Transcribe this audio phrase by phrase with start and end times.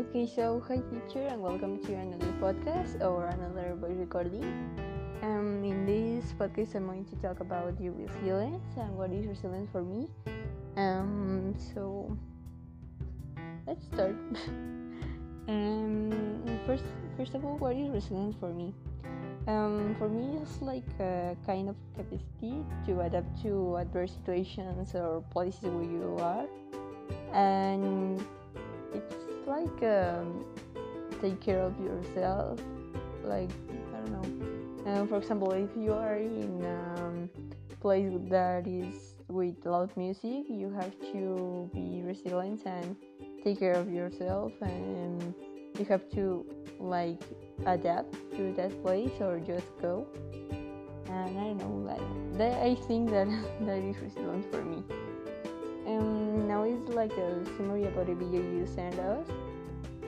[0.00, 4.48] Okay, so hi teacher and welcome to another podcast or another voice recording.
[5.20, 9.68] Um, in this podcast, I'm going to talk about the resilience and what is resilience
[9.70, 10.08] for me.
[10.78, 12.16] Um, so
[13.66, 14.16] let's start.
[15.52, 16.84] um, first,
[17.18, 18.72] first of all, what is resilience for me?
[19.48, 25.22] Um, for me, it's like a kind of capacity to adapt to adverse situations or
[25.28, 26.48] places where you are,
[27.34, 28.24] and
[28.94, 30.44] it's like um,
[31.20, 32.60] take care of yourself.
[33.24, 33.50] Like
[33.92, 34.92] I don't know.
[34.92, 37.30] Um, for example, if you are in a um,
[37.80, 42.96] place that is with loud music, you have to be resilient and
[43.42, 45.34] take care of yourself, and
[45.78, 46.46] you have to
[46.78, 47.20] like
[47.66, 50.06] adapt to that place or just go.
[51.06, 52.62] And I don't know, like that.
[52.62, 53.26] I think that
[53.66, 54.82] that is resilience for me.
[55.86, 59.26] Um, now it's like a summary about a video you sent us.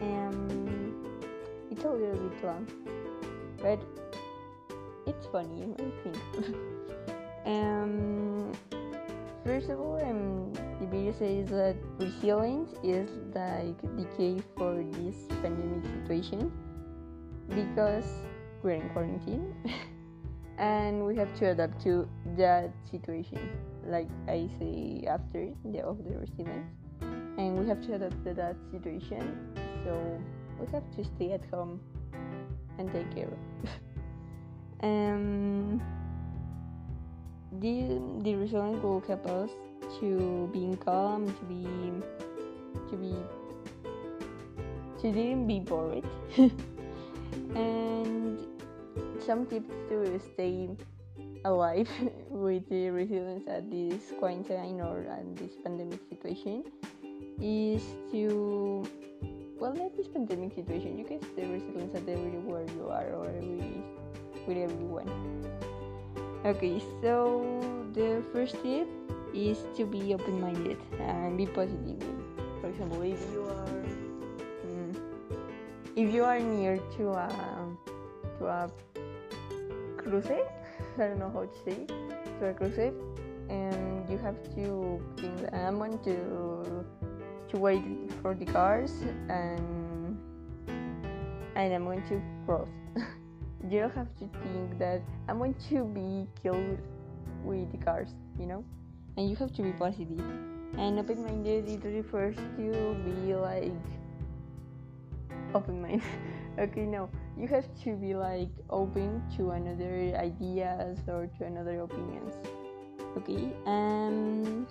[0.00, 0.94] And
[1.70, 2.66] it's a little bit long,
[3.62, 3.80] but
[5.06, 6.56] it's funny, I think.
[7.46, 8.52] um,
[9.44, 15.16] first of all, um, the video says that resilience is like the key for this
[15.40, 16.52] pandemic situation
[17.48, 18.06] because
[18.62, 19.54] we're in quarantine
[20.58, 23.50] and we have to adapt to that situation
[23.86, 26.68] like i say after the of the resilience
[27.38, 29.54] and we have to adapt to that situation.
[29.84, 30.20] So
[30.60, 31.80] we have to stay at home
[32.78, 33.28] and take care
[34.82, 35.80] um
[37.60, 39.50] the the resilience will help us
[40.00, 41.92] to being calm to be
[42.90, 43.14] to be
[45.00, 46.04] to didn't be bored.
[47.54, 48.38] And
[49.24, 50.68] some tips to stay
[51.44, 51.88] alive
[52.28, 56.64] with the resilience at this quarantine or at this pandemic situation
[57.40, 58.84] is to
[59.58, 60.98] well at this pandemic situation.
[60.98, 63.82] You can stay resilient at everywhere you are or every,
[64.46, 65.08] with everyone.
[66.44, 67.46] Okay so
[67.94, 68.88] the first tip
[69.32, 72.02] is to be open-minded and be positive.
[72.60, 73.82] For example if you are
[75.94, 77.28] if you are mm, near to a
[78.42, 78.70] to a
[79.96, 81.86] cruise, I don't know how to say
[82.40, 82.78] to a cruise,
[83.48, 86.84] and you have to think that I'm going to
[87.50, 87.82] to wait
[88.22, 88.92] for the cars
[89.28, 90.18] and
[91.54, 92.68] and I'm going to cross.
[93.68, 96.78] you don't have to think that I'm going to be killed
[97.44, 98.08] with the cars,
[98.38, 98.64] you know,
[99.16, 100.18] and you have to be positive.
[100.78, 103.70] And open-minded it refers to be like
[105.54, 106.02] open mind
[106.58, 107.08] okay no.
[107.36, 112.34] You have to be like open to another ideas or to another opinions.
[113.16, 114.66] Okay um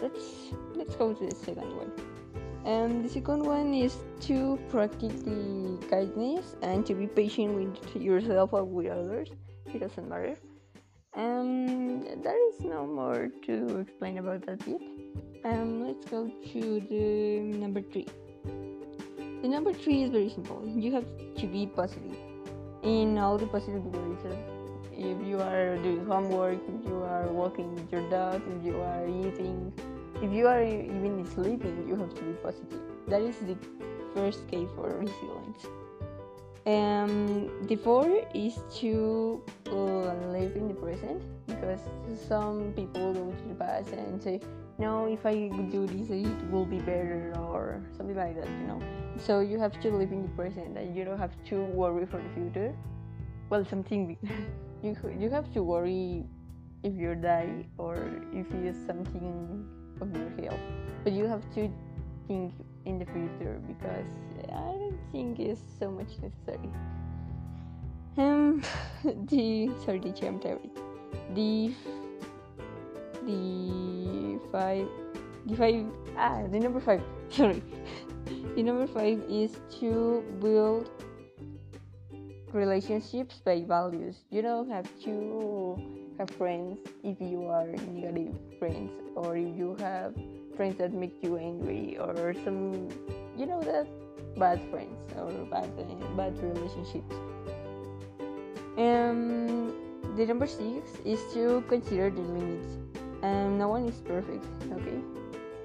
[0.00, 1.92] let's let's go to the second one.
[2.64, 3.96] Um the second one is
[4.28, 9.28] to practice the kindness and to be patient with yourself or with others.
[9.72, 10.36] It doesn't matter.
[11.14, 14.80] Um there is no more to explain about that yet
[15.44, 18.06] um let's go to the number three
[19.42, 20.62] the number three is very simple.
[20.64, 21.04] You have
[21.36, 22.16] to be positive
[22.82, 24.36] in all the possible ways.
[24.92, 29.06] If you are doing homework, if you are walking with your dog, if you are
[29.08, 29.72] eating,
[30.22, 32.80] if you are even sleeping, you have to be positive.
[33.08, 33.56] That is the
[34.14, 35.66] first key for resilience.
[36.64, 41.80] Um, the fourth is to uh, live in the present because
[42.28, 44.40] some people go to the past and say,
[44.82, 48.82] no, if I do this, it will be better or something like that, you know.
[49.16, 52.18] So you have to live in the present and you don't have to worry for
[52.18, 52.74] the future.
[53.48, 54.18] Well something
[54.82, 56.24] you you have to worry
[56.82, 57.94] if you die or
[58.32, 59.62] if you something
[60.00, 60.64] of your health.
[61.04, 61.70] But you have to
[62.26, 62.52] think
[62.84, 64.10] in the future because
[64.50, 66.70] i don't think it's so much necessary.
[68.16, 68.62] Um
[69.30, 70.70] the sorry the tired.
[71.34, 71.70] the
[73.26, 74.88] the five
[75.46, 75.86] the five
[76.16, 77.62] ah the number five sorry
[78.54, 80.90] the number five is to build
[82.52, 84.16] relationships by values.
[84.30, 85.80] You don't have to
[86.18, 90.14] have friends if you are negative friends, or if you have
[90.56, 92.88] friends that make you angry, or some,
[93.36, 93.88] you know, that
[94.38, 95.68] bad friends or bad
[96.16, 97.14] bad relationships.
[98.76, 99.72] And
[100.16, 102.76] the number six is to consider the limits.
[103.22, 104.98] And no one is perfect, okay?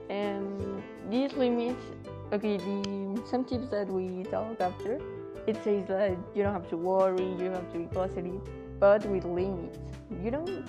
[0.09, 1.83] And these limits
[2.33, 4.99] okay the some tips that we talk after
[5.47, 8.41] it says that you don't have to worry you don't have to be positive
[8.79, 9.79] but with limits
[10.21, 10.65] you don't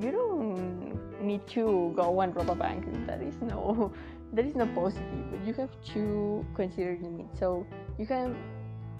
[0.00, 3.92] you don't need to go and rob a bank that is no
[4.32, 7.64] that is not positive but you have to consider limits so
[7.98, 8.34] you have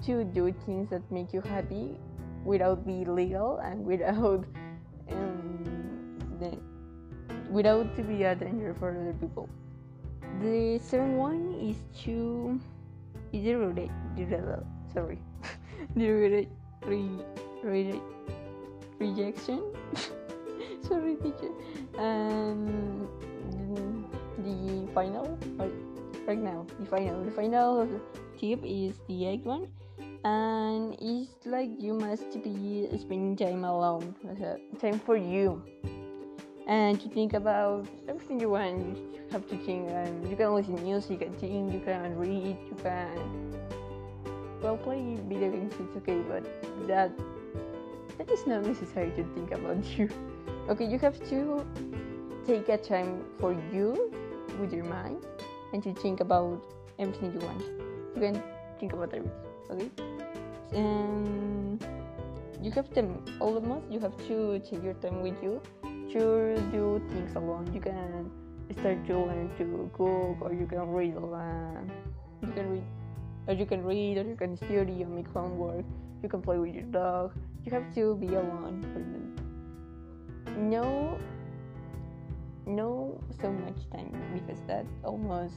[0.05, 1.99] to do things that make you happy
[2.45, 4.45] without be illegal and without
[5.11, 6.57] um, the,
[7.51, 9.49] without to be a danger for other people.
[10.41, 12.61] The second one is to
[13.33, 13.45] is
[14.31, 14.63] the
[14.95, 15.19] sorry.
[15.97, 16.49] Re-
[16.87, 17.25] re-
[17.63, 18.01] re-
[18.99, 19.63] rejection.
[20.87, 21.51] Sorry teacher.
[21.99, 23.19] And
[24.39, 25.39] the final
[26.27, 27.89] right now the final the final
[28.39, 29.69] tip is the egg one.
[30.25, 34.15] And it's like you must be spending time alone.
[34.81, 35.63] Time for you
[36.71, 40.81] and to think about everything you want you have to think and you can listen
[40.85, 43.59] music and think you can read you can
[44.63, 46.47] well play video games it's okay but
[46.87, 47.11] that
[48.19, 50.09] that is not necessary to think about you.
[50.69, 51.67] Okay you have to
[52.47, 54.13] take a time for you
[54.61, 55.27] with your mind
[55.73, 56.63] and to think about
[56.99, 57.63] everything you want.
[58.15, 58.43] You can
[58.79, 59.33] think about everything
[59.71, 59.91] okay?
[60.73, 61.85] And
[62.63, 65.61] you have them month you have to take your time with you
[66.13, 68.31] to do things alone you can
[68.79, 71.81] start to learn to cook or you can read uh,
[72.43, 72.85] you can read
[73.47, 75.85] or you can read or you can study or make homework.
[76.23, 77.33] You can play with your dog.
[77.65, 78.87] You have to be alone
[80.59, 81.19] no
[82.67, 85.55] no so much time because that almost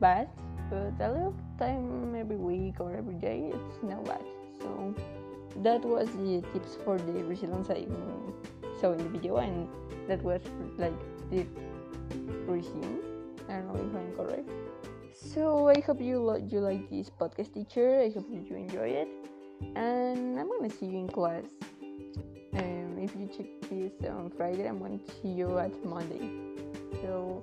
[0.00, 0.28] bad
[0.70, 4.22] but a little time every week or every day it's not bad.
[4.60, 4.94] So
[5.62, 7.86] that was the tips for the resilience I
[8.82, 9.70] saw in the video and
[10.08, 10.42] that was
[10.76, 10.98] like
[11.30, 11.46] the
[12.50, 12.98] resume
[13.48, 14.50] I don't know if I'm correct.
[15.14, 18.02] So I hope you lo- you like this podcast teacher.
[18.02, 19.08] I hope you enjoy it.
[19.76, 21.44] And I'm gonna see you in class.
[22.58, 26.26] Um, if you check this on Friday I'm gonna see you at Monday.
[27.02, 27.42] So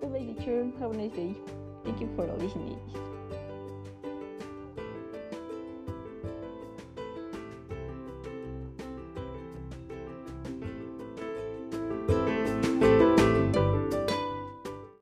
[0.00, 0.66] goodbye teacher.
[0.80, 1.34] Have a nice day.
[1.84, 2.78] Thank you for listening.